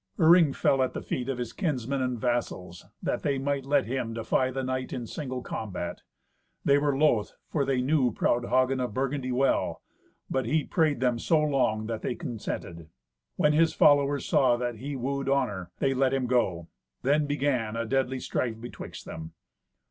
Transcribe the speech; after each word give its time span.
Iring 0.17 0.53
fell 0.55 0.81
at 0.81 0.95
the 0.95 1.01
feet 1.03 1.29
of 1.29 1.37
his 1.37 1.53
kinsmen 1.53 2.01
and 2.01 2.17
vassals, 2.19 2.87
that 3.03 3.21
they 3.21 3.37
might 3.37 3.67
let 3.67 3.85
him 3.85 4.15
defy 4.15 4.49
the 4.49 4.63
knight 4.63 4.91
in 4.91 5.05
single 5.05 5.43
combat. 5.43 6.01
They 6.65 6.79
were 6.79 6.97
loth, 6.97 7.33
for 7.47 7.65
they 7.65 7.83
knew 7.83 8.11
proud 8.11 8.45
Hagen 8.45 8.79
of 8.79 8.95
Burgundy 8.95 9.31
well. 9.31 9.83
But 10.27 10.47
he 10.47 10.63
prayed 10.63 11.01
them 11.01 11.19
so 11.19 11.39
long 11.41 11.85
that 11.85 12.01
they 12.01 12.15
consented. 12.15 12.89
When 13.35 13.53
his 13.53 13.75
followers 13.75 14.25
saw 14.25 14.57
that 14.57 14.77
he 14.77 14.95
wooed 14.95 15.29
honour, 15.29 15.69
they 15.77 15.93
let 15.93 16.15
him 16.15 16.25
go. 16.25 16.67
Then 17.03 17.27
began 17.27 17.75
a 17.75 17.85
deadly 17.85 18.19
strife 18.19 18.59
betwixt 18.59 19.05
them. 19.05 19.33